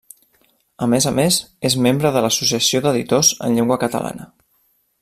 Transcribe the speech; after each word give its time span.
A 0.85 0.87
més 0.93 1.05
a 1.09 1.11
més, 1.17 1.37
és 1.69 1.75
membre 1.87 2.11
de 2.15 2.23
l'Associació 2.27 2.81
d'Editors 2.87 3.31
en 3.49 3.59
Llengua 3.59 3.79
Catalana. 3.85 4.27